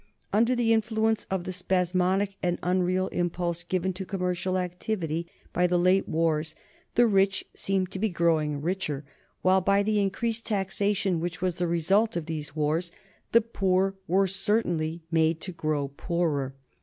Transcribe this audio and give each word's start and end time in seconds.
Under 0.33 0.55
the 0.55 0.73
influence 0.73 1.27
of 1.29 1.43
the 1.43 1.53
spasmodic 1.53 2.35
and 2.41 2.57
unreal 2.63 3.07
impulse 3.09 3.63
given 3.63 3.93
to 3.93 4.03
commercial 4.03 4.57
activity 4.57 5.27
by 5.53 5.67
the 5.67 5.77
late 5.77 6.09
wars 6.09 6.55
the 6.95 7.05
rich 7.05 7.45
seemed 7.53 7.91
to 7.91 7.99
be 7.99 8.09
growing 8.09 8.63
richer, 8.63 9.03
while 9.43 9.61
by 9.61 9.83
the 9.83 9.99
increased 10.01 10.47
taxation 10.47 11.19
which 11.19 11.39
was 11.39 11.57
the 11.57 11.67
result 11.67 12.15
of 12.15 12.25
these 12.25 12.55
wars 12.55 12.91
the 13.31 13.41
poor 13.41 13.93
were 14.07 14.25
certainly 14.25 15.03
made 15.11 15.39
to 15.41 15.51
grow 15.51 15.89
poorer. 15.89 16.55